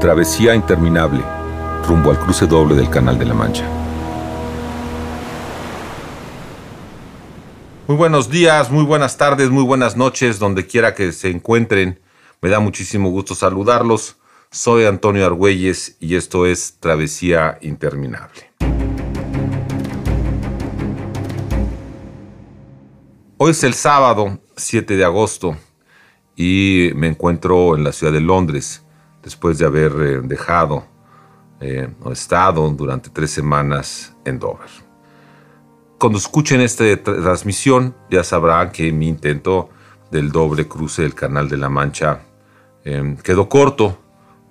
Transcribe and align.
Travesía 0.00 0.54
interminable, 0.54 1.24
rumbo 1.88 2.10
al 2.12 2.20
cruce 2.20 2.46
doble 2.46 2.76
del 2.76 2.88
Canal 2.88 3.18
de 3.18 3.24
la 3.24 3.34
Mancha. 3.34 3.64
Muy 7.88 7.96
buenos 7.96 8.30
días, 8.30 8.70
muy 8.70 8.84
buenas 8.84 9.16
tardes, 9.16 9.50
muy 9.50 9.64
buenas 9.64 9.96
noches, 9.96 10.38
donde 10.38 10.68
quiera 10.68 10.94
que 10.94 11.10
se 11.10 11.30
encuentren. 11.30 11.98
Me 12.40 12.48
da 12.48 12.60
muchísimo 12.60 13.10
gusto 13.10 13.34
saludarlos. 13.34 14.18
Soy 14.52 14.84
Antonio 14.84 15.26
Argüelles 15.26 15.96
y 15.98 16.14
esto 16.14 16.46
es 16.46 16.76
Travesía 16.78 17.58
Interminable. 17.60 18.52
Hoy 23.36 23.50
es 23.50 23.64
el 23.64 23.74
sábado 23.74 24.38
7 24.56 24.96
de 24.96 25.04
agosto 25.04 25.56
y 26.36 26.92
me 26.94 27.08
encuentro 27.08 27.74
en 27.74 27.82
la 27.82 27.90
ciudad 27.90 28.12
de 28.12 28.20
Londres 28.20 28.84
después 29.28 29.58
de 29.58 29.66
haber 29.66 29.92
eh, 30.00 30.20
dejado 30.24 30.84
eh, 31.60 31.86
o 32.02 32.12
estado 32.12 32.66
durante 32.70 33.10
tres 33.10 33.30
semanas 33.30 34.16
en 34.24 34.38
Dover. 34.38 34.70
Cuando 35.98 36.18
escuchen 36.18 36.62
esta 36.62 36.84
transmisión 37.02 37.94
ya 38.10 38.24
sabrán 38.24 38.72
que 38.72 38.90
mi 38.90 39.06
intento 39.06 39.68
del 40.10 40.32
doble 40.32 40.66
cruce 40.66 41.02
del 41.02 41.14
Canal 41.14 41.46
de 41.50 41.58
la 41.58 41.68
Mancha 41.68 42.22
em, 42.84 43.18
quedó 43.18 43.50
corto 43.50 43.98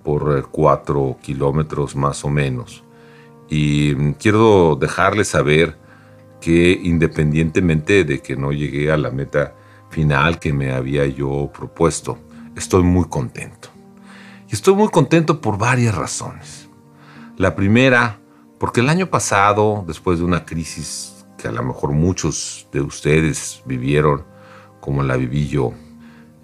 por 0.04 0.38
eh, 0.38 0.44
cuatro 0.48 1.16
kilómetros 1.20 1.96
más 1.96 2.24
o 2.24 2.28
menos. 2.28 2.84
Y 3.48 3.94
mm, 3.96 4.12
quiero 4.12 4.76
dejarles 4.76 5.26
saber 5.26 5.76
que 6.40 6.70
independientemente 6.84 8.04
de 8.04 8.20
que 8.20 8.36
no 8.36 8.52
llegué 8.52 8.92
a 8.92 8.96
la 8.96 9.10
meta 9.10 9.56
final 9.90 10.38
que 10.38 10.52
me 10.52 10.70
había 10.70 11.04
yo 11.06 11.50
propuesto, 11.52 12.16
estoy 12.54 12.84
muy 12.84 13.06
contento. 13.08 13.77
Y 14.48 14.54
estoy 14.54 14.74
muy 14.74 14.88
contento 14.88 15.42
por 15.42 15.58
varias 15.58 15.94
razones. 15.94 16.70
La 17.36 17.54
primera, 17.54 18.18
porque 18.58 18.80
el 18.80 18.88
año 18.88 19.10
pasado, 19.10 19.84
después 19.86 20.20
de 20.20 20.24
una 20.24 20.46
crisis 20.46 21.26
que 21.36 21.48
a 21.48 21.52
lo 21.52 21.62
mejor 21.62 21.92
muchos 21.92 22.66
de 22.72 22.80
ustedes 22.80 23.62
vivieron, 23.66 24.24
como 24.80 25.02
la 25.02 25.16
viví 25.16 25.48
yo 25.48 25.74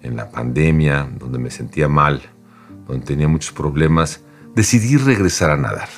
en 0.03 0.15
la 0.15 0.29
pandemia, 0.29 1.09
donde 1.17 1.39
me 1.39 1.49
sentía 1.49 1.87
mal, 1.87 2.21
donde 2.87 3.03
tenía 3.03 3.27
muchos 3.27 3.51
problemas, 3.51 4.21
decidí 4.53 4.97
regresar 4.97 5.49
a 5.49 5.57
nadar. 5.57 5.89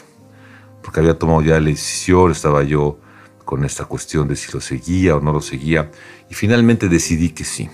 Porque 0.81 1.02
había 1.02 1.19
tomado 1.19 1.41
ya 1.41 1.59
la 1.59 1.67
decisión, 1.67 2.31
estaba 2.31 2.63
yo 2.63 3.02
con 3.44 3.66
esta 3.66 3.83
cuestión 3.83 4.30
de 4.30 4.38
si 4.38 4.50
lo 4.53 4.61
seguía 4.61 5.17
o 5.17 5.19
no 5.19 5.33
lo 5.33 5.41
seguía, 5.41 5.91
y 6.30 6.33
finalmente 6.33 6.88
decidí 6.88 7.31
que 7.31 7.44
sí. 7.44 7.69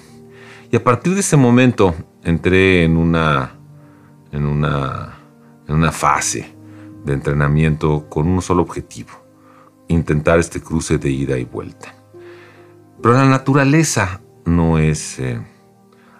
Y 0.72 0.76
a 0.76 0.84
partir 0.84 1.14
de 1.14 1.20
ese 1.20 1.38
momento 1.38 1.94
entré 2.24 2.84
en 2.84 2.98
una 2.98 3.60
en 4.34 4.46
una, 4.46 5.14
en 5.68 5.76
una 5.76 5.92
fase 5.92 6.54
de 7.06 7.14
entrenamiento 7.14 8.10
con 8.10 8.28
un 8.28 8.42
solo 8.42 8.64
objetivo, 8.64 9.12
intentar 9.88 10.40
este 10.40 10.62
cruce 10.62 10.98
de 10.98 11.10
ida 11.10 11.38
y 11.38 11.46
vuelta. 11.46 11.96
Pero 13.02 13.16
la 13.16 13.26
naturaleza 13.26 14.22
no 14.46 14.80
es 14.80 15.20
eh, 15.20 15.40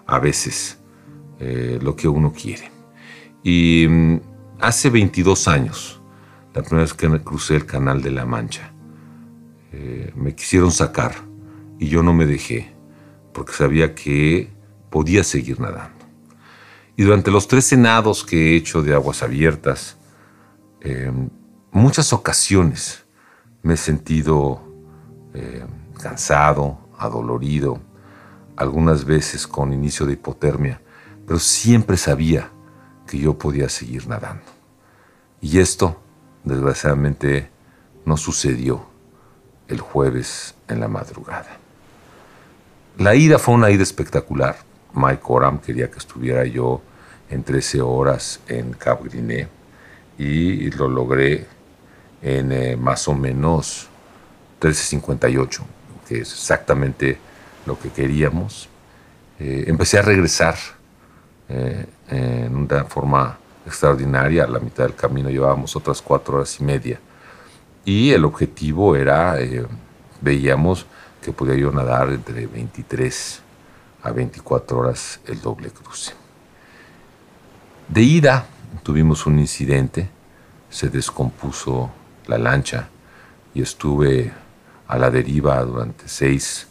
a 0.06 0.18
veces 0.18 0.80
eh, 1.40 1.78
lo 1.82 1.96
que 1.96 2.08
uno 2.08 2.32
quiere. 2.32 2.70
Y 3.42 3.86
mm, 3.88 4.20
hace 4.60 4.90
22 4.90 5.48
años, 5.48 6.00
la 6.54 6.62
primera 6.62 6.84
vez 6.84 6.94
que 6.94 7.08
crucé 7.22 7.56
el 7.56 7.66
Canal 7.66 8.00
de 8.00 8.10
la 8.10 8.24
Mancha, 8.24 8.72
eh, 9.72 10.12
me 10.14 10.34
quisieron 10.34 10.70
sacar 10.70 11.14
y 11.78 11.88
yo 11.88 12.02
no 12.02 12.14
me 12.14 12.26
dejé 12.26 12.72
porque 13.32 13.52
sabía 13.52 13.94
que 13.94 14.50
podía 14.90 15.24
seguir 15.24 15.60
nadando. 15.60 15.93
Y 16.96 17.02
durante 17.02 17.30
los 17.30 17.48
tres 17.48 17.64
senados 17.64 18.24
que 18.24 18.52
he 18.52 18.56
hecho 18.56 18.82
de 18.82 18.94
aguas 18.94 19.22
abiertas, 19.22 19.96
en 20.80 21.30
muchas 21.72 22.12
ocasiones 22.12 23.04
me 23.62 23.74
he 23.74 23.76
sentido 23.76 24.62
eh, 25.32 25.64
cansado, 26.00 26.78
adolorido, 26.98 27.80
algunas 28.56 29.04
veces 29.04 29.46
con 29.46 29.72
inicio 29.72 30.06
de 30.06 30.12
hipotermia, 30.12 30.80
pero 31.26 31.38
siempre 31.40 31.96
sabía 31.96 32.50
que 33.06 33.18
yo 33.18 33.36
podía 33.36 33.68
seguir 33.68 34.06
nadando. 34.06 34.44
Y 35.40 35.58
esto, 35.58 36.00
desgraciadamente, 36.44 37.50
no 38.04 38.16
sucedió 38.16 38.86
el 39.66 39.80
jueves 39.80 40.54
en 40.68 40.78
la 40.78 40.88
madrugada. 40.88 41.58
La 42.98 43.16
ida 43.16 43.38
fue 43.38 43.54
una 43.54 43.70
ida 43.70 43.82
espectacular 43.82 44.56
Mike 44.94 45.22
Oram 45.24 45.58
quería 45.58 45.90
que 45.90 45.98
estuviera 45.98 46.44
yo 46.44 46.80
en 47.30 47.42
13 47.42 47.80
horas 47.80 48.40
en 48.48 48.72
Cap 48.72 49.02
Griné 49.04 49.48
y 50.18 50.70
lo 50.70 50.88
logré 50.88 51.46
en 52.22 52.52
eh, 52.52 52.76
más 52.76 53.06
o 53.08 53.14
menos 53.14 53.88
13.58, 54.60 55.60
que 56.08 56.20
es 56.20 56.32
exactamente 56.32 57.18
lo 57.66 57.78
que 57.78 57.90
queríamos. 57.90 58.68
Eh, 59.38 59.64
empecé 59.66 59.98
a 59.98 60.02
regresar 60.02 60.56
eh, 61.48 61.84
en 62.08 62.56
una 62.56 62.84
forma 62.84 63.38
extraordinaria. 63.66 64.44
A 64.44 64.46
la 64.46 64.60
mitad 64.60 64.84
del 64.84 64.94
camino 64.94 65.28
llevábamos 65.28 65.76
otras 65.76 66.00
cuatro 66.00 66.36
horas 66.36 66.58
y 66.60 66.64
media. 66.64 66.98
Y 67.84 68.12
el 68.12 68.24
objetivo 68.24 68.96
era, 68.96 69.36
veíamos 70.22 70.86
que 71.20 71.32
podía 71.32 71.56
yo 71.56 71.70
nadar 71.70 72.10
entre 72.10 72.46
23 72.46 73.43
a 74.04 74.12
24 74.12 74.78
horas 74.78 75.18
el 75.26 75.40
doble 75.40 75.70
cruce. 75.70 76.12
De 77.88 78.02
ida 78.02 78.46
tuvimos 78.82 79.26
un 79.26 79.38
incidente, 79.38 80.08
se 80.68 80.90
descompuso 80.90 81.90
la 82.26 82.38
lancha 82.38 82.88
y 83.54 83.62
estuve 83.62 84.30
a 84.86 84.98
la 84.98 85.10
deriva 85.10 85.62
durante 85.62 86.06
seis, 86.06 86.66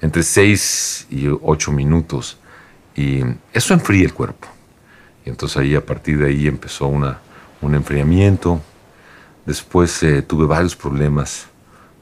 entre 0.00 0.22
seis 0.22 1.06
y 1.10 1.26
ocho 1.42 1.70
minutos 1.70 2.38
y 2.96 3.20
eso 3.52 3.74
enfría 3.74 4.04
el 4.04 4.14
cuerpo. 4.14 4.48
Y 5.26 5.28
entonces 5.28 5.58
ahí 5.58 5.74
a 5.74 5.84
partir 5.84 6.18
de 6.18 6.28
ahí 6.28 6.46
empezó 6.46 6.86
una, 6.86 7.18
un 7.60 7.74
enfriamiento. 7.74 8.60
Después 9.44 10.02
eh, 10.02 10.22
tuve 10.22 10.46
varios 10.46 10.74
problemas 10.74 11.46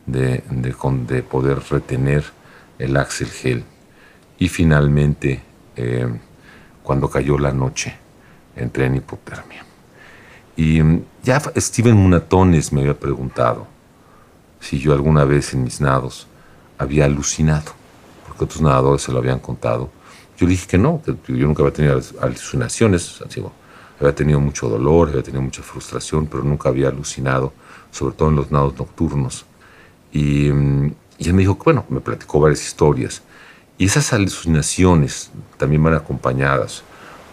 de, 0.06 0.44
de, 0.50 0.74
de 1.08 1.22
poder 1.22 1.58
retener 1.68 2.24
el 2.78 2.96
axel 2.96 3.28
gel 3.28 3.64
y 4.38 4.48
finalmente, 4.48 5.42
eh, 5.76 6.08
cuando 6.82 7.10
cayó 7.10 7.38
la 7.38 7.52
noche, 7.52 7.96
entré 8.56 8.86
en 8.86 8.96
hipotermia. 8.96 9.64
Y 10.56 10.82
mm, 10.82 11.02
ya 11.24 11.40
Steven 11.56 11.96
Munatones 11.96 12.72
me 12.72 12.80
había 12.82 12.98
preguntado 12.98 13.66
si 14.60 14.78
yo 14.78 14.92
alguna 14.92 15.24
vez 15.24 15.54
en 15.54 15.64
mis 15.64 15.80
nados 15.80 16.26
había 16.78 17.04
alucinado, 17.04 17.72
porque 18.26 18.44
otros 18.44 18.62
nadadores 18.62 19.02
se 19.02 19.12
lo 19.12 19.18
habían 19.18 19.40
contado. 19.40 19.90
Yo 20.36 20.46
le 20.46 20.52
dije 20.52 20.68
que 20.68 20.78
no, 20.78 21.02
que 21.02 21.16
yo 21.36 21.46
nunca 21.46 21.62
había 21.62 21.74
tenido 21.74 22.00
alucinaciones, 22.20 23.20
había 23.98 24.14
tenido 24.14 24.38
mucho 24.38 24.68
dolor, 24.68 25.08
había 25.08 25.22
tenido 25.22 25.42
mucha 25.42 25.62
frustración, 25.62 26.26
pero 26.26 26.44
nunca 26.44 26.68
había 26.68 26.88
alucinado, 26.88 27.52
sobre 27.90 28.14
todo 28.14 28.28
en 28.28 28.36
los 28.36 28.52
nados 28.52 28.78
nocturnos. 28.78 29.44
Y, 30.12 30.50
mm, 30.50 30.94
y 31.18 31.28
él 31.28 31.34
me 31.34 31.40
dijo 31.40 31.56
bueno, 31.56 31.84
me 31.88 32.00
platicó 32.00 32.38
varias 32.38 32.64
historias 32.64 33.22
y 33.78 33.84
esas 33.84 34.12
alucinaciones 34.12 35.30
también 35.56 35.84
van 35.84 35.94
acompañadas 35.94 36.82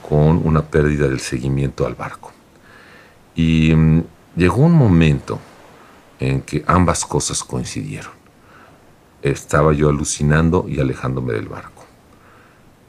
con 0.08 0.46
una 0.46 0.62
pérdida 0.62 1.08
del 1.08 1.20
seguimiento 1.20 1.88
al 1.88 1.96
barco. 1.96 2.32
Y 3.34 3.74
mm, 3.74 4.04
llegó 4.36 4.62
un 4.62 4.74
momento 4.74 5.40
en 6.20 6.42
que 6.42 6.64
ambas 6.68 7.04
cosas 7.04 7.44
coincidieron. 7.44 8.14
Estaba 9.24 9.74
yo 9.74 9.90
alucinando 9.90 10.66
y 10.70 10.80
alejándome 10.80 11.34
del 11.34 11.48
barco. 11.48 11.84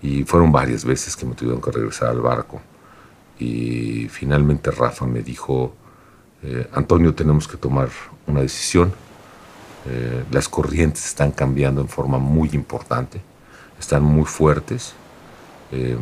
Y 0.03 0.25
fueron 0.25 0.53
varias 0.53 0.85
veces 0.85 1.17
que 1.17 1.25
me 1.25 1.35
tuvieron 1.35 1.63
que 1.63 1.71
regresar 1.71 2.11
al 2.11 2.21
barco. 2.21 2.61
Y 3.39 4.07
finalmente 4.11 4.71
Rafa 4.71 5.07
me 5.07 5.23
dijo, 5.23 5.75
eh, 6.43 6.69
Antonio, 6.75 7.15
tenemos 7.15 7.49
que 7.49 7.57
tomar 7.57 7.89
una 8.27 8.43
decisión. 8.43 8.93
Eh, 9.87 10.25
las 10.31 10.47
corrientes 10.47 11.07
están 11.07 11.33
cambiando 11.33 11.81
en 11.81 11.89
forma 11.89 12.19
muy 12.19 12.51
importante 12.53 13.23
están 13.79 14.03
muy 14.03 14.25
fuertes. 14.25 14.95
Eh, 15.73 15.97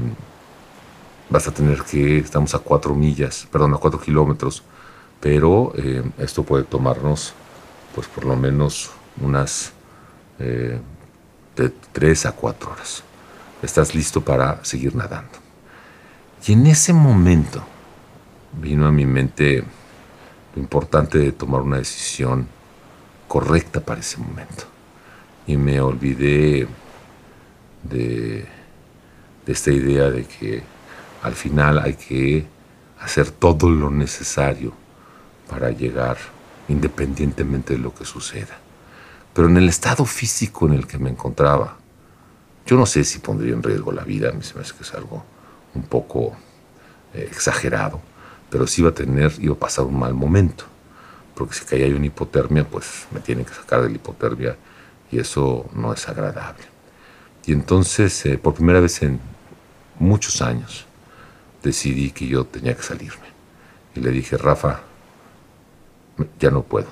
vas 1.31 1.49
a 1.49 1.53
tener 1.53 1.82
que, 1.82 2.19
estamos 2.19 2.55
a 2.55 2.59
cuatro 2.59 2.94
millas, 2.94 3.47
perdón, 3.50 3.75
a 3.75 3.79
cuatro 3.79 4.00
kilómetros, 4.00 4.62
pero 5.21 5.73
eh, 5.76 6.03
esto 6.19 6.43
puede 6.43 6.65
tomarnos, 6.65 7.35
pues 7.94 8.06
por 8.06 8.25
lo 8.25 8.37
menos 8.37 8.91
unas 9.21 9.73
eh, 10.38 10.79
de 11.56 11.73
tres 11.93 12.26
a 12.26 12.32
cuatro 12.32 12.73
horas. 12.73 13.03
Estás 13.62 13.94
listo 13.94 14.21
para 14.21 14.62
seguir 14.65 14.94
nadando. 14.94 15.38
Y 16.47 16.53
en 16.53 16.67
ese 16.67 16.93
momento 16.93 17.65
vino 18.61 18.87
a 18.87 18.93
mi 18.93 19.06
mente 19.06 19.65
lo 20.55 20.62
importante 20.62 21.19
de 21.19 21.32
tomar 21.32 21.62
una 21.62 21.79
decisión 21.79 22.47
correcta 23.26 23.81
para 23.81 24.00
ese 24.00 24.19
momento. 24.19 24.65
Y 25.47 25.56
me 25.56 25.81
olvidé 25.81 26.69
de, 27.84 28.46
esta 29.46 29.70
idea 29.70 30.10
de 30.10 30.25
que 30.25 30.62
al 31.22 31.34
final 31.34 31.78
hay 31.78 31.94
que 31.94 32.46
hacer 33.00 33.31
todo 33.31 33.69
lo 33.69 33.90
necesario 33.90 34.72
para 35.48 35.70
llegar 35.70 36.16
independientemente 36.69 37.75
de 37.75 37.78
lo 37.78 37.94
que 37.94 38.04
suceda. 38.04 38.58
Pero 39.34 39.48
en 39.48 39.56
el 39.56 39.69
estado 39.69 40.04
físico 40.06 40.66
en 40.66 40.75
el 40.75 40.86
que 40.86 40.98
me 40.98 41.10
encontraba, 41.10 41.76
yo 42.66 42.76
no 42.76 42.86
sé 42.86 43.04
si 43.04 43.19
pondría 43.19 43.52
en 43.52 43.62
riesgo 43.62 43.92
la 43.92 44.04
vida, 44.04 44.30
a 44.30 44.32
mí 44.32 44.42
se 44.42 44.54
me 44.54 44.62
hace 44.62 44.75
que 44.75 44.82
es 44.82 44.94
algo 44.94 45.25
un 45.75 45.82
poco 45.82 46.34
eh, 47.12 47.28
exagerado, 47.30 48.00
pero 48.48 48.66
sí 48.66 48.80
iba 48.80 48.90
a 48.90 48.94
tener, 48.94 49.32
iba 49.40 49.54
a 49.54 49.58
pasar 49.58 49.84
un 49.84 49.98
mal 49.98 50.14
momento, 50.14 50.64
porque 51.34 51.54
si 51.54 51.64
caía 51.64 51.94
una 51.94 52.06
hipotermia, 52.06 52.64
pues 52.64 53.06
me 53.10 53.20
tienen 53.20 53.44
que 53.44 53.52
sacar 53.52 53.82
de 53.82 53.90
la 53.90 53.96
hipotermia 53.96 54.56
y 55.10 55.19
eso 55.19 55.69
no 55.75 55.92
es 55.92 56.08
agradable. 56.08 56.74
Y 57.46 57.52
entonces, 57.52 58.25
eh, 58.26 58.38
por 58.38 58.55
primera 58.55 58.81
vez 58.81 59.02
en 59.02 59.20
muchos 59.99 60.41
años, 60.41 60.87
decidí 61.62 62.11
que 62.11 62.26
yo 62.26 62.44
tenía 62.44 62.75
que 62.75 62.82
salirme. 62.82 63.26
Y 63.94 64.00
le 64.00 64.11
dije, 64.11 64.37
Rafa, 64.37 64.81
ya 66.38 66.50
no 66.50 66.62
puedo, 66.62 66.88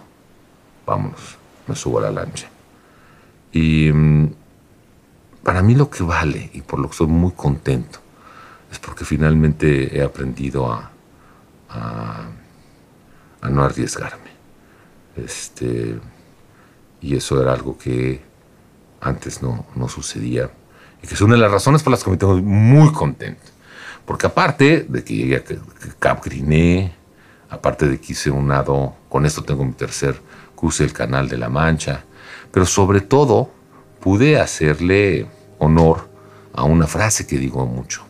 vámonos, 0.86 1.36
me 1.66 1.74
subo 1.74 1.98
a 1.98 2.02
la 2.02 2.10
lancha. 2.10 2.48
Y 3.52 3.90
mm, 3.92 4.34
para 5.42 5.62
mí 5.62 5.74
lo 5.74 5.90
que 5.90 6.02
vale, 6.02 6.50
y 6.52 6.62
por 6.62 6.78
lo 6.78 6.88
que 6.88 6.92
estoy 6.92 7.06
muy 7.06 7.32
contento, 7.32 8.00
es 8.70 8.78
porque 8.78 9.04
finalmente 9.04 9.96
he 9.96 10.02
aprendido 10.02 10.72
a, 10.72 10.90
a, 11.68 12.28
no 13.50 13.62
arriesgarme. 13.62 14.30
Este, 15.16 15.98
y 17.00 17.16
eso 17.16 17.42
era 17.42 17.52
algo 17.52 17.76
que 17.76 18.22
antes 19.02 19.42
no, 19.42 19.66
no 19.74 19.88
sucedía. 19.88 20.50
Y 21.02 21.06
que 21.06 21.14
es 21.14 21.20
una 21.20 21.34
de 21.34 21.40
las 21.40 21.50
razones 21.50 21.82
por 21.82 21.90
las 21.90 22.04
que 22.04 22.10
me 22.10 22.16
tengo 22.16 22.36
muy 22.36 22.92
contento. 22.92 23.42
Porque 24.06 24.26
aparte 24.26 24.86
de 24.88 25.04
que 25.04 25.14
llegué 25.14 25.36
a 25.36 25.42
Cap 25.98 26.24
Griné, 26.24 26.94
aparte 27.50 27.88
de 27.88 28.00
que 28.00 28.12
hice 28.12 28.30
un 28.30 28.48
nado, 28.48 28.94
con 29.08 29.26
esto 29.26 29.42
tengo 29.42 29.64
mi 29.64 29.72
tercer 29.72 30.20
cruce 30.54 30.84
del 30.84 30.92
Canal 30.92 31.28
de 31.28 31.36
la 31.36 31.48
Mancha, 31.48 32.04
pero 32.52 32.64
sobre 32.64 33.00
todo 33.00 33.50
pude 34.00 34.40
hacerle 34.40 35.26
honor 35.58 36.08
a 36.54 36.64
una 36.64 36.86
frase 36.86 37.26
que 37.26 37.38
digo 37.38 37.66
mucho, 37.66 38.04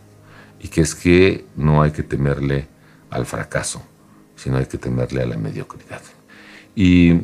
y 0.60 0.68
que 0.68 0.82
es 0.82 0.94
que 0.94 1.46
no 1.56 1.82
hay 1.82 1.92
que 1.92 2.02
temerle 2.02 2.68
al 3.10 3.26
fracaso, 3.26 3.82
sino 4.36 4.58
hay 4.58 4.66
que 4.66 4.78
temerle 4.78 5.22
a 5.22 5.26
la 5.26 5.36
mediocridad. 5.36 6.02
Y 6.74 7.20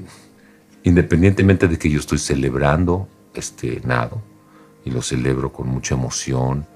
independientemente 0.83 1.69
de 1.69 1.79
que 1.79 1.91
yo 1.91 1.99
estoy 1.99 2.19
celebrando 2.19 3.09
este 3.39 3.81
nado, 3.85 4.23
y 4.85 4.91
lo 4.91 5.03
celebro 5.03 5.53
con 5.53 5.69
mucha 5.69 5.95
emoción 5.95 6.67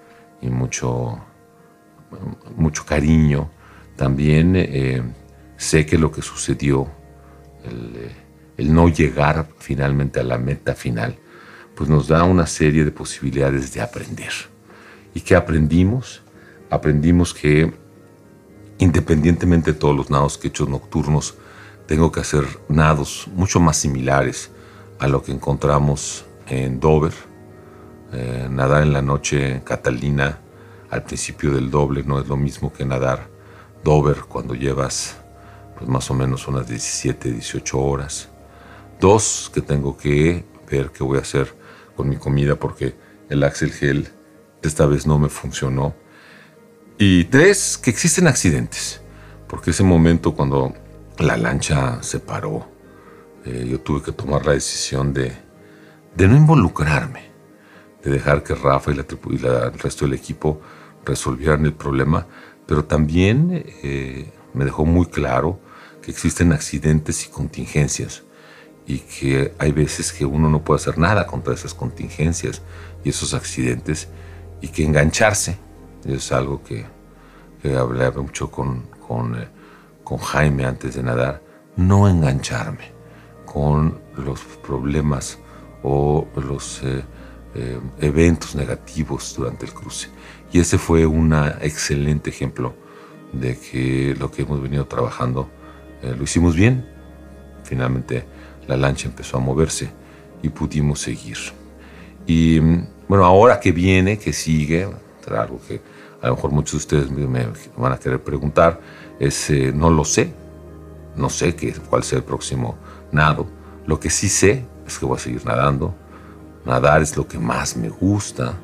y 0.40 0.48
mucho, 0.48 1.18
mucho 2.56 2.84
cariño, 2.84 3.50
también 3.96 4.54
eh, 4.56 5.02
sé 5.56 5.86
que 5.86 5.98
lo 5.98 6.10
que 6.10 6.22
sucedió, 6.22 6.90
el, 7.64 8.10
el 8.56 8.72
no 8.72 8.88
llegar 8.88 9.48
finalmente 9.58 10.20
a 10.20 10.24
la 10.24 10.38
meta 10.38 10.74
final, 10.74 11.16
pues 11.74 11.88
nos 11.88 12.08
da 12.08 12.24
una 12.24 12.46
serie 12.46 12.84
de 12.84 12.90
posibilidades 12.90 13.72
de 13.72 13.80
aprender. 13.80 14.32
¿Y 15.14 15.20
qué 15.20 15.36
aprendimos? 15.36 16.22
Aprendimos 16.70 17.32
que 17.34 17.72
independientemente 18.82 19.72
de 19.72 19.78
todos 19.78 19.96
los 19.96 20.10
nados 20.10 20.36
que 20.36 20.48
he 20.48 20.50
hecho 20.50 20.66
nocturnos, 20.66 21.36
tengo 21.86 22.10
que 22.10 22.20
hacer 22.20 22.44
nados 22.68 23.28
mucho 23.32 23.60
más 23.60 23.76
similares 23.76 24.50
a 24.98 25.06
lo 25.06 25.22
que 25.22 25.30
encontramos 25.30 26.24
en 26.52 26.80
Dover. 26.80 27.12
Eh, 28.12 28.46
nadar 28.50 28.82
en 28.82 28.92
la 28.92 29.00
noche 29.00 29.62
Catalina 29.64 30.38
al 30.90 31.02
principio 31.02 31.50
del 31.52 31.70
doble 31.70 32.02
no 32.04 32.20
es 32.20 32.28
lo 32.28 32.36
mismo 32.36 32.70
que 32.70 32.84
nadar 32.84 33.26
Dover 33.82 34.24
cuando 34.28 34.54
llevas 34.54 35.16
pues 35.78 35.88
más 35.88 36.10
o 36.10 36.14
menos 36.14 36.46
unas 36.46 36.68
17, 36.68 37.32
18 37.32 37.78
horas. 37.78 38.28
Dos, 39.00 39.50
que 39.52 39.62
tengo 39.62 39.96
que 39.96 40.44
ver 40.70 40.90
qué 40.90 41.02
voy 41.02 41.18
a 41.18 41.22
hacer 41.22 41.56
con 41.96 42.08
mi 42.08 42.16
comida 42.16 42.56
porque 42.56 42.94
el 43.30 43.42
Axel 43.42 43.72
Gel 43.72 44.08
esta 44.62 44.86
vez 44.86 45.06
no 45.06 45.18
me 45.18 45.28
funcionó. 45.28 45.94
Y 46.98 47.24
tres, 47.24 47.78
que 47.78 47.90
existen 47.90 48.28
accidentes, 48.28 49.00
porque 49.48 49.70
ese 49.70 49.82
momento 49.82 50.34
cuando 50.34 50.74
la 51.18 51.36
lancha 51.36 52.02
se 52.02 52.20
paró, 52.20 52.68
eh, 53.44 53.66
yo 53.68 53.80
tuve 53.80 54.02
que 54.02 54.12
tomar 54.12 54.46
la 54.46 54.52
decisión 54.52 55.12
de, 55.12 55.32
de 56.14 56.28
no 56.28 56.36
involucrarme, 56.36 57.30
de 58.02 58.10
dejar 58.10 58.42
que 58.42 58.54
Rafa 58.54 58.92
y, 58.92 58.98
el 58.98 59.78
resto 59.78 60.04
del 60.04 60.14
equipo 60.14 60.60
resolvieran 61.04 61.64
el 61.64 61.72
problema, 61.72 62.26
pero 62.66 62.84
también 62.84 63.64
eh, 63.82 64.32
me 64.54 64.64
dejó 64.64 64.84
muy 64.84 65.06
claro 65.06 65.60
que 66.00 66.10
existen 66.10 66.52
accidentes 66.52 67.26
y 67.26 67.30
contingencias 67.30 68.24
y 68.86 68.98
que 68.98 69.54
hay 69.58 69.72
veces 69.72 70.12
que 70.12 70.26
uno 70.26 70.48
no 70.48 70.62
puede 70.62 70.80
hacer 70.80 70.98
nada 70.98 71.26
contra 71.26 71.54
esas 71.54 71.74
contingencias 71.74 72.62
y 73.04 73.10
esos 73.10 73.34
accidentes 73.34 74.08
y 74.60 74.68
que 74.68 74.84
engancharse 74.84 75.58
es 76.04 76.32
algo 76.32 76.62
que, 76.62 76.84
que 77.62 77.76
hablé 77.76 78.10
mucho 78.10 78.50
con, 78.50 78.88
eh, 79.36 79.48
con 80.02 80.18
Jaime 80.18 80.66
antes 80.66 80.94
de 80.94 81.02
nadar, 81.02 81.42
no 81.76 82.08
engancharme 82.08 82.92
con 83.46 84.00
los 84.16 84.40
problemas 84.40 85.38
o 85.82 86.26
los 86.36 86.82
eh, 86.82 87.02
eh, 87.54 87.80
eventos 88.00 88.54
negativos 88.54 89.34
durante 89.36 89.66
el 89.66 89.72
cruce. 89.72 90.08
Y 90.52 90.60
ese 90.60 90.78
fue 90.78 91.06
un 91.06 91.32
excelente 91.60 92.30
ejemplo 92.30 92.74
de 93.32 93.58
que 93.58 94.14
lo 94.18 94.30
que 94.30 94.42
hemos 94.42 94.60
venido 94.60 94.86
trabajando 94.86 95.48
lo 96.02 96.24
hicimos 96.24 96.54
bien. 96.54 96.86
Finalmente 97.64 98.24
la 98.66 98.76
lancha 98.76 99.08
empezó 99.08 99.38
a 99.38 99.40
moverse 99.40 99.90
y 100.42 100.50
pudimos 100.50 101.00
seguir. 101.00 101.38
Y 102.26 102.58
bueno, 103.08 103.24
ahora 103.24 103.60
que 103.60 103.72
viene, 103.72 104.18
que 104.18 104.32
sigue, 104.32 104.88
algo 105.30 105.60
que 105.66 105.80
a 106.20 106.28
lo 106.28 106.36
mejor 106.36 106.50
muchos 106.50 106.72
de 106.72 106.76
ustedes 106.78 107.10
me 107.10 107.48
van 107.76 107.92
a 107.92 107.98
querer 107.98 108.22
preguntar, 108.22 108.80
es 109.18 109.50
eh, 109.50 109.72
no 109.74 109.90
lo 109.90 110.04
sé, 110.04 110.32
no 111.16 111.28
sé 111.28 111.54
qué, 111.54 111.72
cuál 111.72 112.04
sea 112.04 112.18
el 112.18 112.24
próximo 112.24 112.76
nado. 113.10 113.46
Lo 113.86 113.98
que 113.98 114.10
sí 114.10 114.28
sé 114.28 114.64
es 114.86 114.98
que 114.98 115.06
voy 115.06 115.16
a 115.16 115.20
seguir 115.20 115.44
nadando. 115.44 115.94
Nadar 116.64 117.02
es 117.02 117.16
lo 117.16 117.26
que 117.26 117.38
más 117.38 117.76
me 117.76 117.88
gusta 117.88 118.54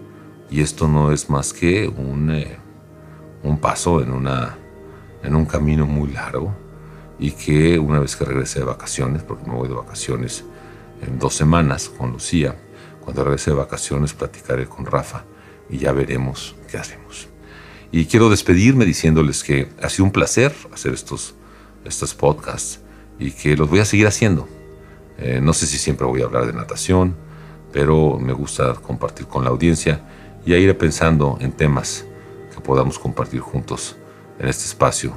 y 0.51 0.61
esto 0.61 0.89
no 0.89 1.13
es 1.13 1.29
más 1.29 1.53
que 1.53 1.89
un, 1.89 2.31
eh, 2.31 2.59
un 3.43 3.59
paso 3.59 4.01
en, 4.01 4.13
una, 4.13 4.57
en 5.23 5.35
un 5.35 5.45
camino 5.47 5.87
muy 5.87 6.13
largo 6.13 6.55
y 7.19 7.33
que 7.33 7.79
una 7.79 7.99
vez 7.99 8.17
que 8.17 8.25
regrese 8.25 8.61
de 8.61 8.65
vacaciones, 8.65 9.23
porque 9.23 9.49
me 9.49 9.55
voy 9.55 9.69
de 9.69 9.75
vacaciones 9.75 10.45
en 11.03 11.19
dos 11.19 11.35
semanas 11.35 11.89
con 11.89 12.13
Lucía, 12.13 12.57
cuando 13.01 13.25
regrese 13.25 13.51
de 13.51 13.57
vacaciones 13.57 14.13
platicaré 14.13 14.67
con 14.67 14.87
Rafa 14.87 15.25
y 15.69 15.79
ya 15.79 15.93
veremos 15.93 16.55
qué 16.71 16.79
hacemos. 16.79 17.29
Y 17.91 18.07
quiero 18.07 18.29
despedirme 18.29 18.85
diciéndoles 18.85 19.43
que 19.43 19.69
ha 19.83 19.89
sido 19.89 20.05
un 20.05 20.13
placer 20.13 20.55
hacer 20.73 20.93
estos, 20.93 21.35
estos 21.85 22.15
podcasts 22.15 22.81
y 23.19 23.31
que 23.33 23.57
los 23.57 23.69
voy 23.69 23.81
a 23.81 23.85
seguir 23.85 24.07
haciendo. 24.07 24.47
Eh, 25.19 25.41
no 25.43 25.53
sé 25.53 25.67
si 25.67 25.79
siempre 25.79 26.07
voy 26.07 26.23
a 26.23 26.27
hablar 26.27 26.47
de 26.47 26.53
natación, 26.53 27.17
pero 27.73 28.19
me 28.19 28.33
gusta 28.33 28.75
compartir 28.75 29.27
con 29.27 29.45
la 29.45 29.51
audiencia 29.51 30.01
y 30.47 30.55
a 30.55 30.59
ir 30.59 30.77
pensando 30.79 31.37
en 31.41 31.53
temas 31.53 32.07
que 32.55 32.61
podamos 32.61 32.99
compartir 32.99 33.41
juntos 33.41 33.97
en 34.39 34.49
este 34.49 34.65
espacio 34.65 35.13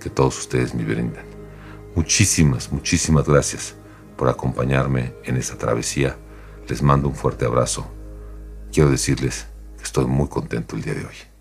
que 0.00 0.10
todos 0.10 0.38
ustedes 0.38 0.74
me 0.74 0.84
brindan. 0.84 1.24
Muchísimas, 1.94 2.72
muchísimas 2.72 3.26
gracias 3.26 3.74
por 4.16 4.28
acompañarme 4.28 5.14
en 5.24 5.36
esta 5.36 5.56
travesía. 5.56 6.16
Les 6.68 6.82
mando 6.82 7.08
un 7.08 7.14
fuerte 7.14 7.44
abrazo. 7.44 7.86
Quiero 8.72 8.90
decirles 8.90 9.46
que 9.76 9.84
estoy 9.84 10.06
muy 10.06 10.28
contento 10.28 10.76
el 10.76 10.82
día 10.82 10.94
de 10.94 11.06
hoy. 11.06 11.33